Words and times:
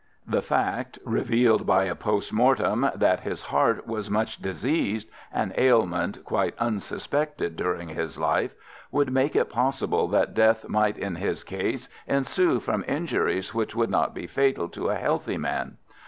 The 0.25 0.41
fact, 0.41 0.97
revealed 1.05 1.67
by 1.67 1.83
a 1.83 1.93
post 1.93 2.33
mortem, 2.33 2.89
that 2.95 3.19
his 3.19 3.43
heart 3.43 3.85
was 3.85 4.09
much 4.09 4.41
diseased—an 4.41 5.53
ailment 5.59 6.25
quite 6.25 6.55
unsuspected 6.57 7.55
during 7.55 7.89
his 7.89 8.17
life—would 8.17 9.13
make 9.13 9.35
it 9.35 9.51
possible 9.51 10.07
that 10.07 10.33
death 10.33 10.67
might 10.67 10.97
in 10.97 11.13
his 11.17 11.43
case 11.43 11.87
ensue 12.07 12.59
from 12.59 12.83
injuries 12.87 13.53
which 13.53 13.75
would 13.75 13.91
not 13.91 14.15
be 14.15 14.25
fatal 14.25 14.67
to 14.69 14.89
a 14.89 14.95
healthy 14.95 15.37
man. 15.37 15.77